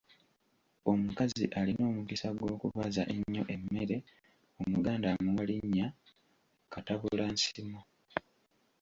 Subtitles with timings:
[0.91, 3.97] Omukazi alina omukisa gw’okubaza ennyo emmere
[4.61, 5.87] Omuganda amuwa linnya
[6.73, 7.79] Katabulansimo.